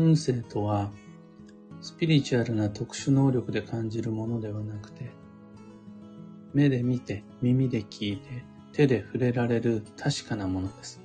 [0.00, 0.90] 運勢とは、
[1.82, 5.10] スピリチュアルな特殊能力で感じるものではなくて、
[6.54, 11.02] 目で見て、耳で聞いて、手で触れられる確かなものです。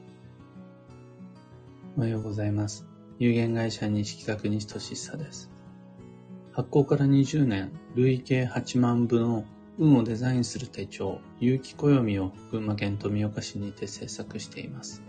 [1.97, 2.88] おはようございます。
[3.20, 5.52] 有限会社西企画西俊久です。
[6.54, 9.43] 発行から20年、累計8万部の
[9.77, 15.04] 運をデザインする手帳、有機暦を群馬県富岡市にて制作しています。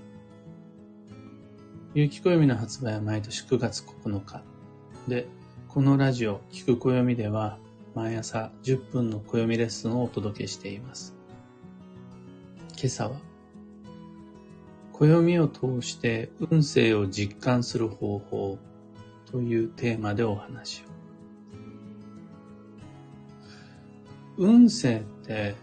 [1.97, 4.43] 有機暦の発売は毎年9月9日。
[5.09, 5.27] で、
[5.67, 7.57] このラジオ、聞く暦では、
[7.95, 11.17] 毎朝10分の暦レッスンをお届けしています。
[12.77, 13.17] 今朝は、
[14.93, 18.59] 暦を通して運勢を実感する方法
[19.33, 20.85] というテーマでお話を。
[24.37, 25.55] 運勢って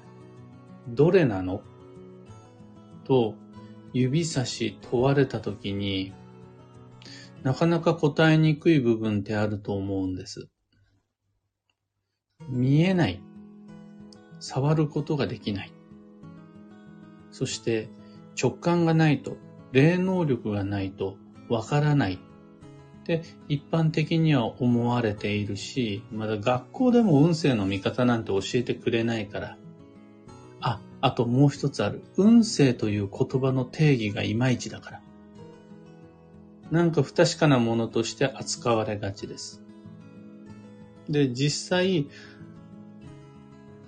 [0.88, 1.62] どれなの？
[3.04, 3.36] と
[3.94, 6.12] 指差し問われたときに
[7.44, 10.48] なかなか答えにくい部分ってあると思うんです。
[12.50, 13.22] 見えない。
[14.40, 15.74] 触ることができない。
[17.32, 17.90] そして
[18.42, 19.38] 直感がないと、
[19.74, 21.18] 霊能力がないと
[21.50, 22.18] わからないっ
[23.06, 29.58] て一般的には思われているし、まだ学校でも運勢の見方なんて教えてくれないから。
[30.62, 32.04] あ、あともう一つある。
[32.16, 35.03] 運勢という言葉の定義がいまいちだから。
[36.74, 39.62] なんか不確かなものとして扱われがちです。
[41.08, 42.08] で、実際、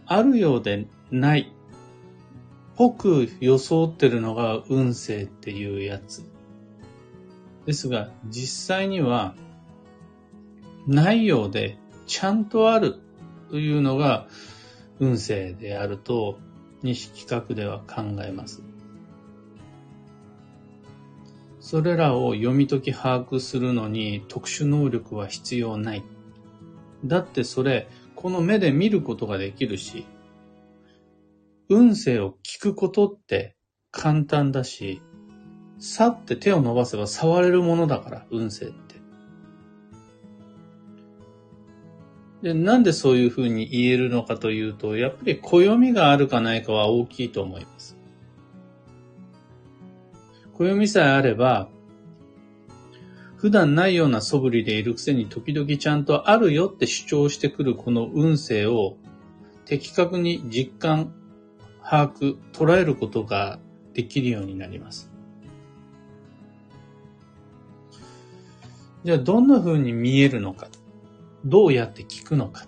[0.05, 1.52] あるようでない、
[2.75, 6.30] ぽく装ってるのが運勢っていうやつ。
[7.66, 9.33] ですが、実際には、
[10.86, 12.99] ないようで、ちゃんとある
[13.49, 14.27] というのが
[14.99, 16.38] 運勢であると、
[16.83, 18.75] 西企画では考えます。
[21.66, 26.03] それらを読み解き把握するのに特殊能力は必要ない。
[27.03, 30.05] だってそれ、この目で見ることができるし、
[31.67, 33.55] 運勢を聞くことって
[33.89, 35.02] 簡単だし、
[35.80, 39.02] さって手を伸ばせば触れるものだから、運勢って。
[42.43, 47.95] で、なんでそういうふうに言えるのかというと、やっぱり暦があるかないかは大きいと思います。
[50.58, 51.70] 暦さえあれば、
[53.36, 58.98] 普段ないような素振りでいるくせに時々ちゃんとあるよって主張してくるこの運勢を
[59.66, 61.14] 的確に実感、
[61.83, 63.60] 把握、捉えることが
[63.93, 65.11] できるようになります。
[69.04, 70.70] じゃあどんな風に見えるのか。
[71.43, 72.66] どうやって聞くのか。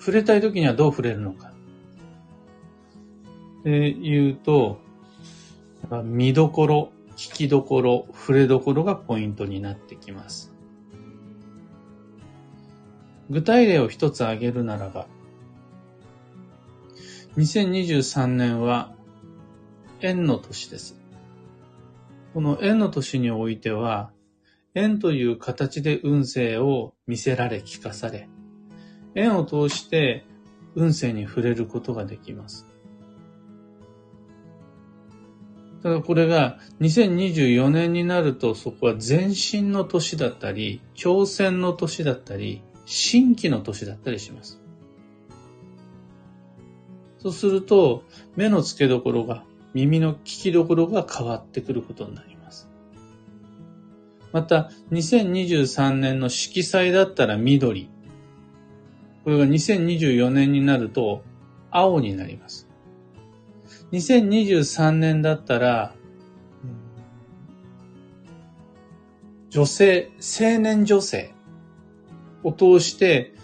[0.00, 1.52] 触れたい時にはどう触れるのか。
[3.62, 4.80] で言うと、
[6.04, 10.54] 見どころ、聞きどころ、触れどころがポイントになってきます。
[13.30, 15.06] 具体例を一つ挙げるならば、
[17.36, 18.94] 2023年は
[20.00, 20.96] 円の年です。
[22.34, 24.10] この円の年においては、
[24.74, 28.28] 縁という形で運勢を見せられ聞かされ、
[29.14, 30.24] 縁を通して
[30.74, 32.66] 運勢に触れることができます。
[35.82, 44.60] ただこれが2024年になるとそこは前進の年だったり、挑戦の年だったり、新規の年だったりします。
[47.18, 48.04] そうすると、
[48.36, 49.44] 目の付けどころが、
[49.74, 52.68] 耳の聞きどころが変わってくることになります。
[54.32, 57.88] また、2023年の色彩だったら緑。
[59.24, 61.22] これが2024年になると
[61.70, 62.67] 青になります。
[63.92, 65.94] 2023年だったら、
[69.48, 71.32] 女性、青年女性
[72.44, 73.34] を通して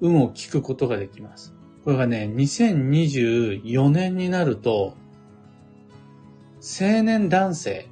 [0.00, 1.54] 運を聞くことができます。
[1.84, 4.94] これがね、2024年になると、
[6.60, 7.88] 青年男性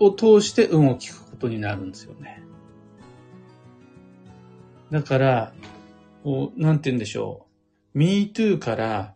[0.00, 2.42] を通して運を聞くことになるんですよね。
[4.90, 5.52] だから、
[6.24, 7.46] こう、なんて言うんでしょ
[7.94, 7.98] う。
[7.98, 9.14] MeToo から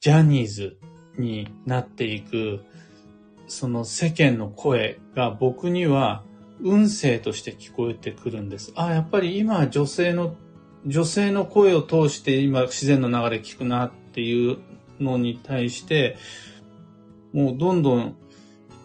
[0.00, 0.78] ジャニーズ
[1.18, 2.60] になっていく、
[3.46, 6.22] その世間の声が僕には
[6.60, 8.72] 運勢として聞こえてくるんです。
[8.76, 10.36] あ、やっぱり今女性の、
[10.86, 14.58] 女性の声を通して今自然の流れ聞くなっていう
[15.00, 16.16] のに対して、
[17.32, 18.16] もうどんどん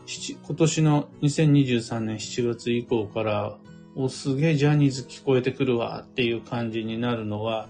[0.07, 3.57] 今年の2023年7月以降から、
[3.95, 7.67] お、すげえジャニーズ聞こえてくるわっていう感じになるのは、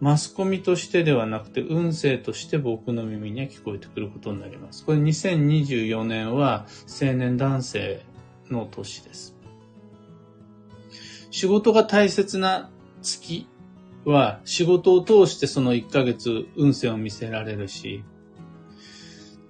[0.00, 4.84] マスコミとしてではなくて、運勢として僕の耳には聞こえてくることになります。
[4.84, 8.02] これ2024年は青年男性
[8.50, 9.36] の年です。
[11.30, 12.70] 仕事が大切な
[13.02, 13.46] 月
[14.04, 18.02] は仕事を通してその1ヶ月運勢を見せられるし、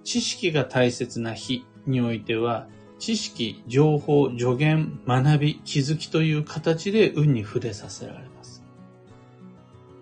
[0.02, 2.66] 知識が大切な日においては、
[2.98, 8.39] 知識、情報、助言、学び、気づきという形で運に触れさせられます。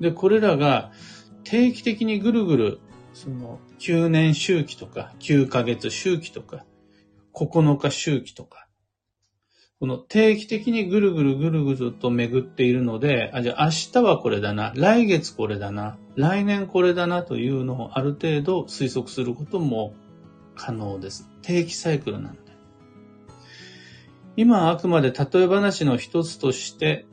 [0.00, 0.92] で、これらが
[1.44, 2.80] 定期的にぐるぐる、
[3.12, 6.64] その9年周期とか、9ヶ月周期とか、
[7.34, 8.68] 9日周期とか、
[9.80, 19.94] この定期的にぐるぐるぐるぐると巡っているので、あ、じゃあ明日はこれだな、来月これだな、来年これだなというのをある程度推測することも
[20.56, 21.28] 可能です。
[21.42, 22.40] 定期サイクルなんで。
[24.36, 27.06] 今あくまで例え話の一つとして、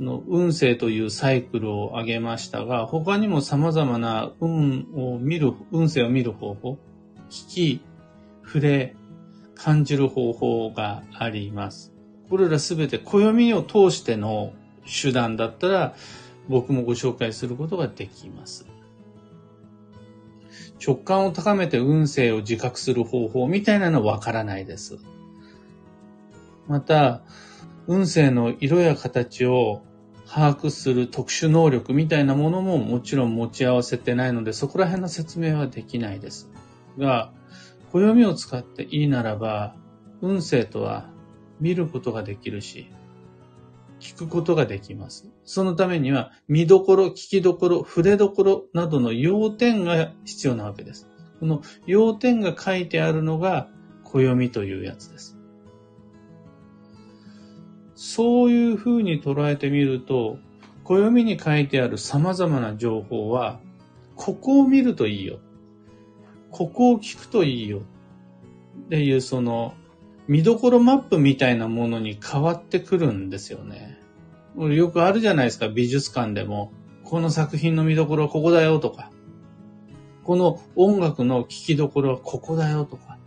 [0.00, 6.78] その運勢というサイクルを挙げましたが、他にも様々な運を見る、運勢を見る方法、
[7.28, 7.80] 聞き、
[8.42, 8.96] 触れ、
[9.54, 11.92] 感じる方法があります。
[12.30, 14.54] これらすべて暦を通しての
[14.86, 15.94] 手段だったら、
[16.48, 18.66] 僕もご紹介することができます。
[20.82, 24.96] 直感を高めて運勢を自覚する方法みたいなのはわからないです。
[26.68, 27.20] また、
[27.86, 29.82] 運勢の色や形を
[30.32, 36.48] 把握する特殊能力みたいなものももちろん持ち合わせてないので、そこら辺の説明はできないです。
[36.96, 37.32] が、
[37.90, 39.74] 暦を使っていいならば、
[40.22, 41.10] 運勢とは
[41.60, 42.86] 見ることができるし、
[43.98, 45.28] 聞くことができます。
[45.44, 51.08] そのためには、見どころ、聞きどころ、触れどころなどの要点が必要なわけです。
[51.40, 53.68] この要点が書いてあるのが、
[54.04, 55.39] 暦というやつです。
[58.02, 60.38] そういうふうに捉えてみると、
[60.84, 63.60] 暦に書いてある様々な情報は、
[64.16, 65.38] ここを見るといいよ。
[66.50, 67.82] ここを聞くといいよ。
[68.86, 69.74] っていうその
[70.28, 74.00] 見どころマップみたいなものに変わってくるんですよね。
[74.56, 76.72] よくあるじゃないですか、美術館でも。
[77.04, 79.10] この作品の見どころはここだよとか。
[80.24, 83.18] この音楽の聴きどころはここだよとか。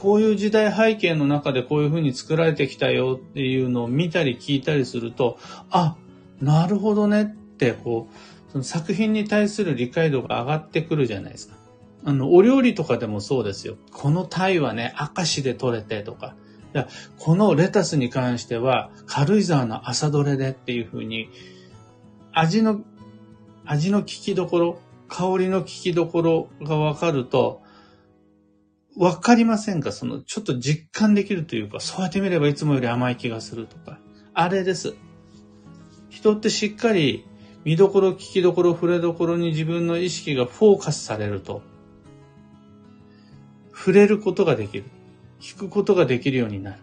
[0.00, 5.38] こういう時代背景の中でこういう風に作られてきたよっていうのを見たり聞いたりすると、
[5.70, 5.96] あ、
[6.40, 11.56] なるほどねって、こう、その作品に対する理解度が上がってくるじゃないですか。
[12.04, 13.76] あの、お料理とかでもそうですよ。
[13.90, 16.36] この鯛はね、明石で取れてとか、
[16.74, 16.86] いや、
[17.18, 21.28] このレタスに関しては、軽井沢の朝どれでっていうふうに、
[22.32, 22.82] 味の、
[23.64, 24.78] 味の効きどころ、
[25.08, 27.62] 香りの効きどころがわかると、
[28.98, 34.00] わかりませんかその、ちょっと実感できるというか、そうやって見ればいつもより甘い気がするとか。
[34.34, 34.94] あれです。
[36.10, 37.24] 人ってしっかり
[37.64, 41.62] 見どころ、聞きどころ、触れどころに自分の意識がフォーカスされると、
[43.72, 44.84] 触れることができる。
[45.40, 46.78] 聞くことができるようになる。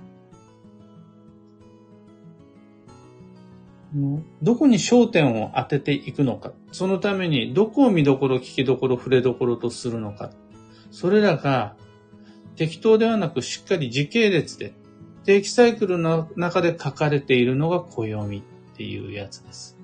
[4.41, 6.53] どこに焦点を当てていくのか。
[6.71, 10.31] そのためにどこを見どころ、聞きどころ、触れどころとするのか。
[10.91, 11.75] それらが
[12.55, 14.73] 適当ではなくしっかり時系列で
[15.25, 19.77] 定期サイクルの中で書かれているのが暦っていうやつです。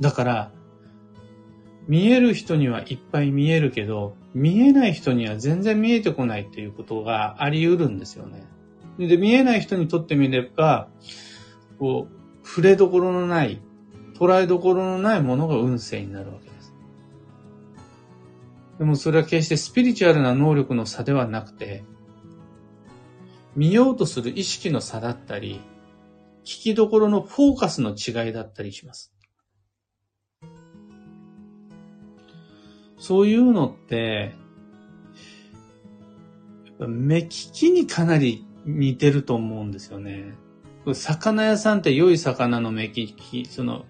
[0.00, 0.52] だから、
[1.86, 8.44] 見える人にはいっぱい見えるけど、見えない人には全然見えてこないっていうことがあり得るんですよね。
[8.98, 10.88] で、見えない人にとってみれば、
[11.78, 13.60] こう、触れどころのない、
[14.18, 16.49] 捉えどころのないものが運勢になるわけ
[18.80, 18.84] で。
[18.86, 21.84] もそれは決してスピリチュアルな能力の差ではなくて、
[23.54, 25.60] 見ようとする意識の差だったり、
[26.44, 29.12] 聞きどころのフォーカスの違いだったりします。
[32.98, 34.32] そういうのって、
[36.78, 40.34] 目利きにかなり似てると思うんですよね。
[40.94, 43.84] 魚屋さんって良い魚の目利き、その、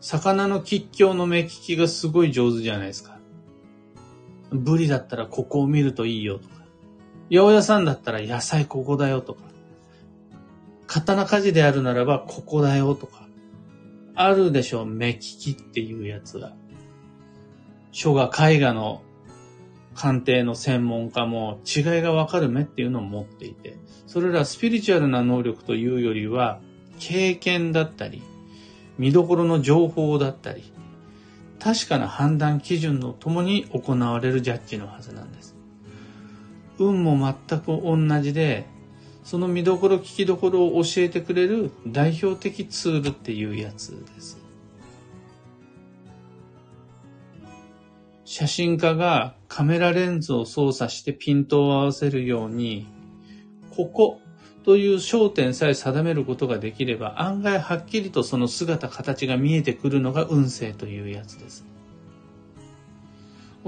[0.00, 3.15] 魚の吉祥の目利きがすごい上手じゃないですか。
[4.50, 6.54] ブリだったらここを見るといいよとか。
[7.30, 9.42] 八百屋さんだったら野菜ここだよとか。
[10.86, 13.26] 刀鍛冶であるならばここだよとか。
[14.14, 16.54] あるでしょう、目利きっていうやつが。
[17.90, 19.02] 書画、絵画の
[19.94, 26.60] 鑑定の専門家も違いがわかる目っていうのを持っていて、それらスピリチュアルな能力というよりは、
[26.98, 28.22] 経験だったり、
[28.98, 30.72] 見どころの情報だったり、
[31.58, 35.56] 確かな判断基準のともに行われるジャッジのはずなんです。
[36.78, 38.66] 運も全く同じで、
[39.24, 44.38] その見どころ、聞きどころを教えてくれる代表的ツールっていうやつです。
[48.24, 52.86] 写真家がカメラレンズを操作してピントを合わせるように、
[53.70, 54.20] ここ
[54.66, 61.64] という焦点さえ定めることができれば案外はっきりとその姿形が見えてくるのが運勢というやつです。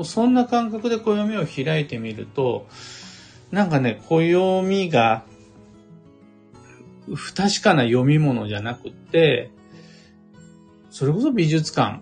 [0.05, 2.67] そんな感覚で暦を開いてみると
[3.53, 5.25] なんかね暦が
[7.15, 9.51] 不確かな読み物じゃなくて
[10.91, 12.01] それこそ美術館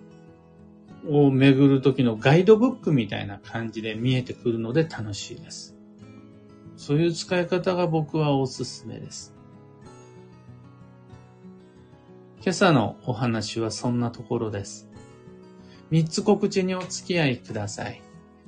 [1.07, 5.76] を巡る時のガイドブックみたいな感じで見えてくるので楽しいです。
[6.77, 9.33] そういう使い方が僕はおすすめです。
[12.39, 14.87] 今朝のお話はそんなところです。
[15.89, 18.01] 三つ告知にお付き合いください。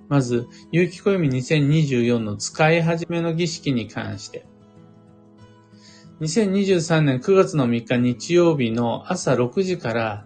[0.07, 4.45] まず、有機暦2024の使い始めの儀式に関して。
[6.21, 10.25] 2023年9月の3日日曜日の朝6時から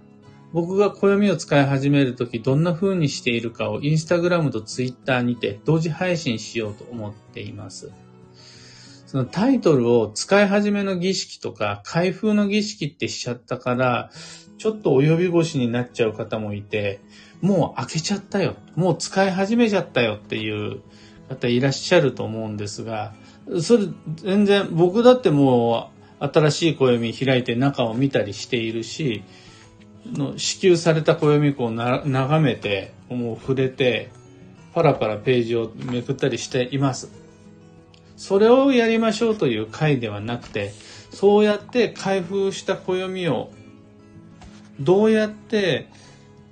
[0.54, 7.92] 僕が暦を使い始めるときどんな風にしているかをインスタグラムとツイッターにて同時配信しようと思っています。
[9.08, 14.12] そのタイトルを使い始めの儀式とか開封の儀式ってしちゃったから、
[14.58, 17.02] ちょっと及び腰になっちゃう方もいて、
[17.42, 18.56] もう開けちゃったよ。
[18.76, 20.82] もう使い始めちゃったよっていう
[21.30, 23.14] 方いらっしゃると思うんですが、
[23.62, 25.92] それ全然僕だっても
[26.22, 29.24] う新しい暦開いて中を見たりしているし、
[30.06, 34.12] の支給された暦を眺めて、もう触れて、
[34.74, 37.12] パラパラページをめくったりしています。
[38.18, 40.74] それをやりましょうという回ではなくて、
[41.12, 43.52] そうやって開封した暦を
[44.80, 45.88] どうやって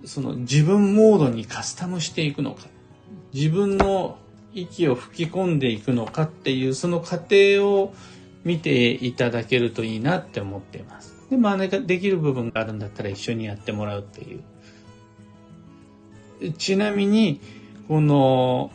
[0.06, 2.68] その自分モードにカスタムしていくのか、
[3.34, 4.18] 自分の
[4.54, 7.94] 息を吹き込んでいくのかっていうその過程を
[8.44, 11.21] 見ていただけるといいなって思っています。
[11.32, 14.44] で、真似ができる部分があるんだったら一緒にやってもらうっていう。
[16.54, 17.40] ちなみに、
[17.88, 18.72] この、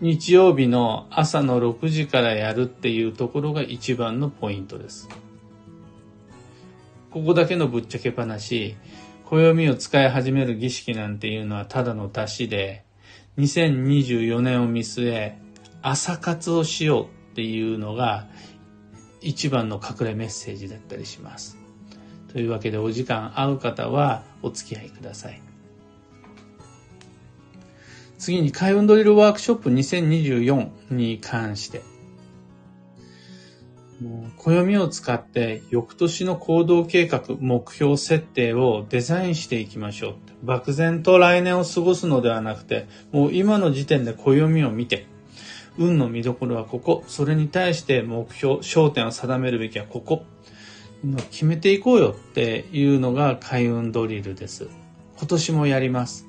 [0.00, 5.08] 日曜日の朝の6時からやるっていうところが一番のポイントです。
[7.10, 8.76] ここだけのぶっちゃけ話、
[9.24, 12.84] 暦を使い始める儀式なんていうのはただの出しで、
[13.38, 15.38] 2024年を見据え、
[15.82, 18.28] 朝活をしようっていうのが
[19.20, 21.58] 一番の隠れメッセージだったりします。
[22.32, 25.40] というわけでお時間合う方はお付き合いください。
[28.18, 31.82] 次に開運ドリルワークショップ2024に関して。
[34.36, 40.14] 暦を使って翌年の行動計画、目標設定をデザインしていきましょう。
[40.42, 45.06] 漠然と来年を過ごすのではなくて、もう今の時点で暦を見て、
[45.78, 47.04] 運の見どころはここ。
[47.06, 50.24] それに対して目標、焦点を定めるべきはここ。
[51.30, 54.68] 決めていこうよっていうのが開運ドリルです。
[55.18, 56.26] 今年もやります。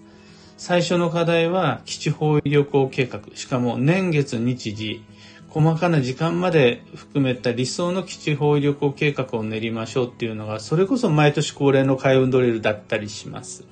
[0.57, 3.21] 最初の課題は基地方位旅行計画。
[3.35, 5.03] しかも年月日時、
[5.49, 13.65] 細かな時間まで含めた理想の基地方位旅行計画を練りましょうっていうのが、それこそ毎年恒例の開運ドリルだったりします。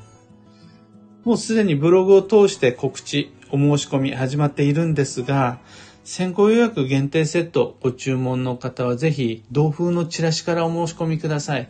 [1.24, 5.60] もうすでにブログを通して告知、お申し込み始まっているんですが、
[6.04, 11.70] 先行予約限定セットご注文の方はぜひ同封のチラシからお申し込みください。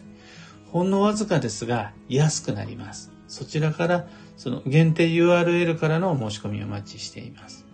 [0.71, 3.11] ほんのわずかですが安くなります。
[3.27, 7.65] そちらからその限定 URL からのお申し込みをお待ちしています。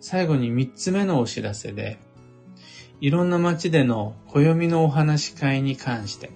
[0.00, 1.98] 最後に3つ目のお知らせで、
[3.00, 6.30] いろんな街での暦のお話し会に関して、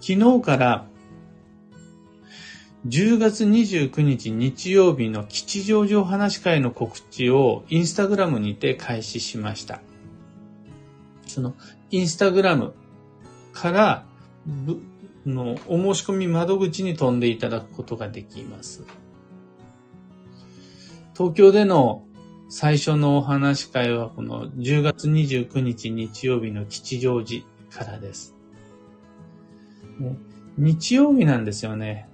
[0.00, 0.86] 昨日から
[2.86, 9.80] 10月29日日曜日の吉祥寺お話会の告知をインスタグラムにて開始しました。
[11.26, 11.54] その
[11.90, 12.74] インスタグラム
[13.54, 14.04] から
[15.24, 18.84] のお申し込み窓口に飛んでいただくことができます。
[21.16, 22.04] 東京での
[22.50, 28.34] 最初のお話会はこの10月29日日曜日の吉祥寺からです。
[30.58, 32.10] 日曜日なんですよね。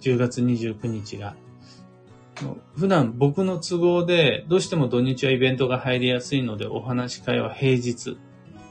[0.00, 1.36] 10月29日が。
[2.74, 8.16] 普段僕の都合でどうしても土日はイベントが入りやすいのでお話し会は平日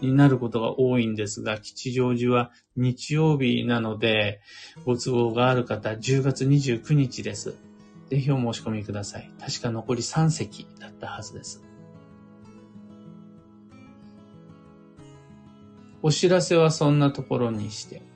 [0.01, 4.41] になることが多いんですが、吉祥寺は日曜日なので
[4.86, 7.57] ご都合がある方10月29日です。
[8.09, 9.31] ぜひお申し込みください。
[9.39, 11.63] 確か残り3席だったはずです。
[16.01, 18.09] お知らせはそんなところにして。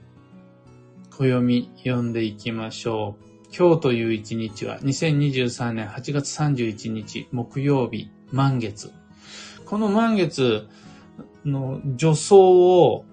[1.16, 3.56] 暦読んでいきましょう。
[3.56, 8.92] 今日という一日は2023年8月31日木曜日満月。
[9.66, 10.68] この満月
[11.46, 13.06] の助走を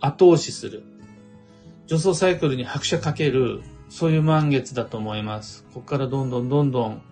[0.00, 0.82] 後押しする。
[1.86, 5.64] 助走サイクルに拍車かける、そういう満月だと思います。
[5.72, 7.02] ここからどんどんどんどん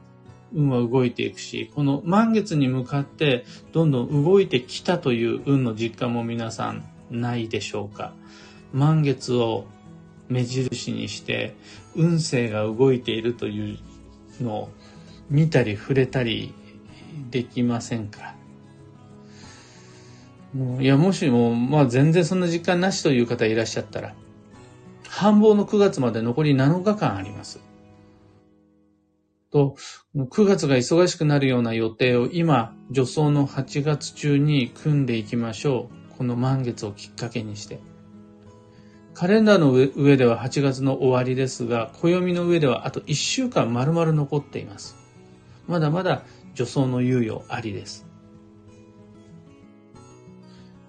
[0.53, 8.15] 運は動いていくし、この満月に向かってどんどん動いてきたという運の実感も皆さんないでしょうか。
[8.73, 9.67] 満月を
[10.35, 11.55] 目印にして
[11.95, 13.79] 運勢が動いているという
[14.43, 14.71] のを
[15.31, 16.53] 見たり触れたり
[17.31, 18.35] できませんか
[20.53, 24.15] もういや、もしも、まあ全然そんな実感なしという方いらっしゃったら、
[25.09, 27.61] 繁忙の9月まで残り7日間あります。
[29.51, 29.77] と、
[30.17, 36.17] 9月が忙しくなるような予定を今、助走の8月中に組んでいきましょう。
[36.19, 37.81] この満月をきっかけにして。
[39.15, 44.97] カレンダーの上では8月の終わりですが、暦の上ではあと1週間丸々残っています。
[45.69, 46.23] まだまだ
[46.55, 48.07] 助走の猶予ありです。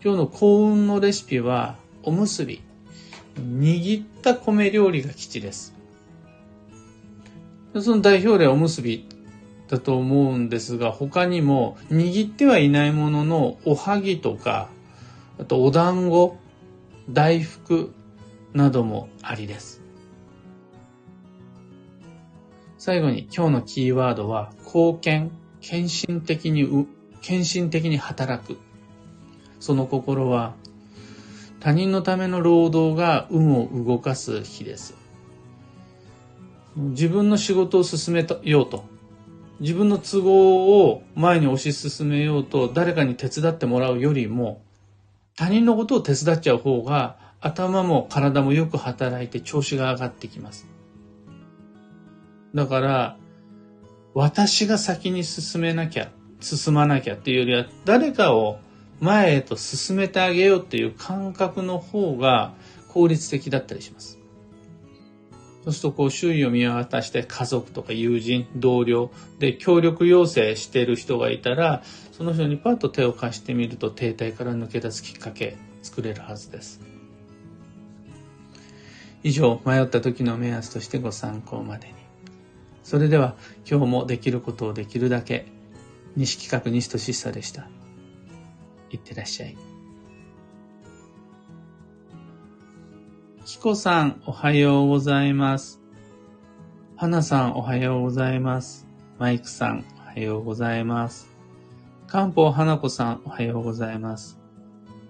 [0.03, 2.62] 今日の幸運のレシピは、おむすび。
[3.39, 5.75] 握った米料理が基地です。
[7.79, 9.08] その代表例はおむすび
[9.67, 14.70] だと思うんですが、他にも握ってはいないもののおはぎとか、
[15.39, 16.38] あとお団子、
[17.10, 17.94] 大福
[18.55, 19.81] などもありです。
[22.77, 26.88] 最後に今日のキーワードは貢献、献身的に、
[27.21, 28.57] 献身的に働く。
[29.59, 30.53] その心は
[31.59, 34.95] 他人のための労働が運を動かす日です。
[36.75, 38.85] 自分の仕事を進めようと、
[39.59, 44.62] 自分の都合を前に推し進めようと誰かに手伝ってもらうよりも、
[45.35, 50.67] 他人のことを手伝っちゃう方が頭も体もよく働いて調子が上がってきます。
[52.55, 53.17] だから、
[54.15, 56.09] 私が先に進めなきゃ、
[56.39, 58.57] 進まなきゃっていうよりは、誰かを
[58.99, 62.55] 前へと進めてあげようっていう感覚の方が
[62.87, 64.17] 効率的だったりします。
[65.65, 76.95] そうするとこう周囲を見渡して家族とか友人、同僚で協力要請してる人がいたら、その人にパッと手を貸してみると停滞から抜け出すきっかけ作れるはずです。
[79.25, 81.96] 以上、迷った時の目安としてご参考までに。
[82.83, 83.33] それでは、
[83.68, 85.48] 今日もできることをできるだけ、
[86.16, 87.68] 西企画西俊久でした。
[88.92, 89.57] いってらっしゃい。
[93.46, 95.81] キコさん、おはようございます。
[96.96, 98.85] 花さん、おはようございます。
[99.18, 101.27] マイクさん、おはようございます。
[102.05, 104.38] 漢方花子さん、おはようございます。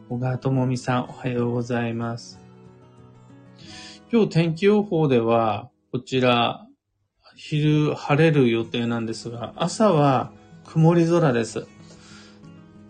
[0.08, 2.45] 小川智美さん、おはようございます。
[4.12, 6.68] 今日天気予報では、こちら、
[7.36, 10.32] 昼晴れる予定なんですが、朝は
[10.64, 11.66] 曇り空です。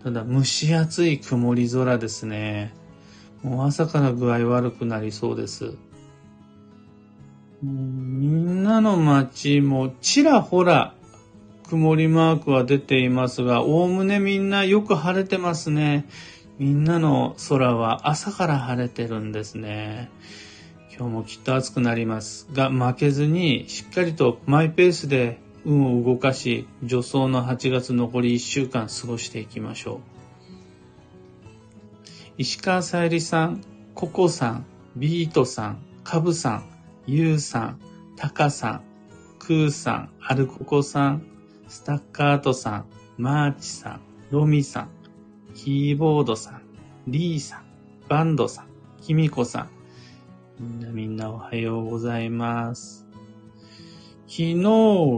[0.03, 2.73] ただ蒸し暑い曇り空ですね。
[3.41, 5.77] もう朝から具合悪くなりそうです。
[7.61, 10.93] みんなの街もちらほら
[11.69, 16.05] 曇りマークは出ていますが、おおむねみんなよく晴れてますね。
[16.59, 20.11] みんなの空は朝から晴れてるんですね。
[20.97, 29.99] 今日もきっと暑くなりますが、負けずにしっかりとマイペースで運を動かし、助走の8月残り1週間過ごしていきましょう。
[32.37, 33.61] 石川さゆりさん、
[33.93, 36.65] ココさん、ビートさん、カブさん、
[37.07, 37.79] ユウさん、
[38.15, 38.81] タカさん、
[39.37, 41.25] クーさん、アルココさん、
[41.67, 42.85] スタッカートさん、
[43.17, 44.89] マーチさん、ロミさん、
[45.55, 46.61] キーボードさん、
[47.07, 47.65] リーさん、
[48.07, 48.67] バンドさん、
[49.01, 49.69] キミコさん、
[50.59, 53.05] みんなみんなおはようございます。
[54.27, 54.55] 昨日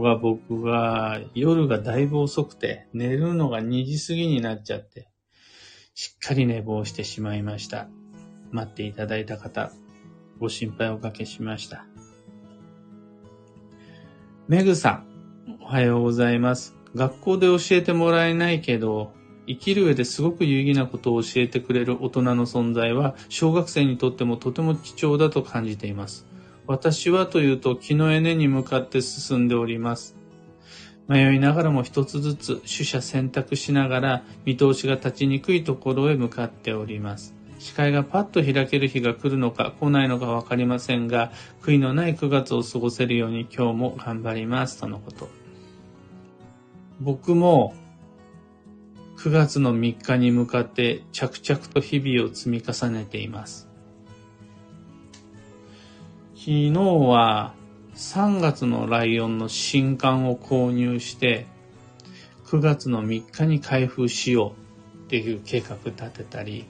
[0.02, 5.08] が僕が夜がだいぶ遅くて寝るのが2時過ぎになっちゃって
[5.94, 7.88] しっかり寝坊してしまいました。
[8.52, 9.72] 待っていただいた方、
[10.38, 11.86] ご心配おかけしました。
[14.46, 16.74] メグさん、おはようございます。
[16.94, 19.12] 学校で教えてもらえないけど、
[19.48, 26.26] 生きる上ですごく有意義なことを教えてくれる大人の存在は小学生にとってもとても貴重だと感じています。
[26.66, 30.16] 私はというと気のエネに向かって進んでおります。
[31.08, 37.34] 迷いながらも一つずつ取捨選択しながら見通しが立ちにくいところへ向かっております。
[37.58, 41.32] 視界がパッと開ける日が来るのか来ないのかわかりませんが、
[41.62, 45.30] 悔いのない9月を過ごせるように今日も頑張りますとのこと。
[47.00, 47.74] 僕も
[49.18, 53.68] 9月の3日に向かって着々と日々を積み重ねています。
[56.36, 57.52] 昨日は
[57.96, 61.46] 3月のライオンの新刊を購入して
[62.46, 64.54] 9月の3日に開封しよ
[64.94, 66.66] うっていう計画立てたり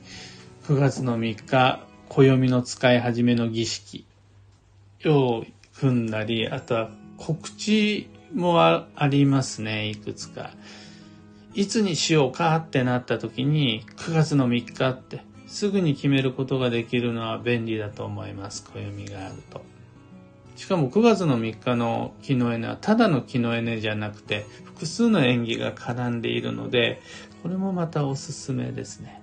[0.65, 4.07] 9月の3日暦の使い始めの儀式
[5.05, 5.45] を
[5.79, 10.51] 組んだりあとは告知もありますね、いくつか。
[11.55, 18.65] いつにしようかってなった時に、9月の3日ってすぐに決めることができるのは便利だと思います。
[18.65, 19.63] 暦があると。
[20.57, 27.01] しかも9月の3日の木のエネはただの木のエネじゃなくて複数の縁起が絡んでいるので、
[27.43, 29.23] これもまたおすすめですね。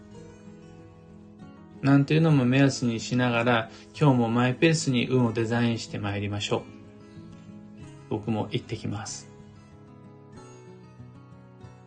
[1.82, 6.62] なんていうのも目安にしながら今日もマイペースに運をデザインしてまいりましょう。
[8.10, 9.35] 僕も行ってきます。